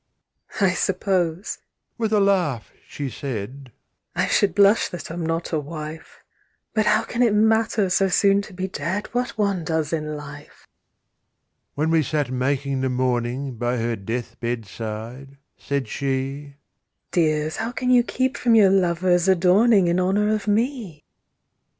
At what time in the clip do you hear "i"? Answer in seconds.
0.59-0.71, 4.15-4.25